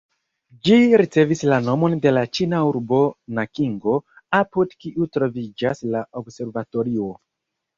[0.67, 3.01] Ĝi ricevis la nomon de la ĉina urbo
[3.41, 3.99] Nankingo,
[4.41, 7.13] apud kiu troviĝas la observatorio.